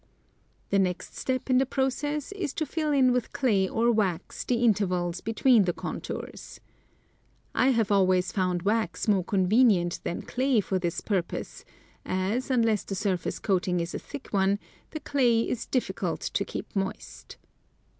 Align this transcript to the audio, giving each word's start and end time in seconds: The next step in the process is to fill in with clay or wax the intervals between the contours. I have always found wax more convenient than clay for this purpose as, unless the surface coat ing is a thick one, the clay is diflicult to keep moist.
The 0.71 0.79
next 0.79 1.15
step 1.15 1.47
in 1.47 1.59
the 1.59 1.65
process 1.67 2.31
is 2.31 2.55
to 2.55 2.65
fill 2.65 2.91
in 2.91 3.11
with 3.11 3.33
clay 3.33 3.69
or 3.69 3.91
wax 3.91 4.43
the 4.43 4.63
intervals 4.63 5.21
between 5.21 5.65
the 5.65 5.73
contours. 5.73 6.59
I 7.53 7.67
have 7.67 7.91
always 7.91 8.31
found 8.31 8.63
wax 8.63 9.07
more 9.07 9.23
convenient 9.23 9.99
than 10.03 10.23
clay 10.23 10.59
for 10.59 10.79
this 10.79 11.01
purpose 11.01 11.65
as, 12.03 12.49
unless 12.49 12.83
the 12.83 12.95
surface 12.95 13.37
coat 13.37 13.67
ing 13.67 13.79
is 13.79 13.93
a 13.93 13.99
thick 13.99 14.29
one, 14.31 14.57
the 14.89 14.99
clay 15.01 15.41
is 15.47 15.67
diflicult 15.67 16.31
to 16.33 16.45
keep 16.45 16.75
moist. 16.75 17.37